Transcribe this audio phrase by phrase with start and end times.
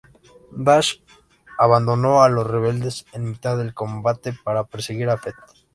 [0.57, 0.99] Dash
[1.59, 5.35] abandonó a los rebeldes en mitad del combate para perseguir a Fett.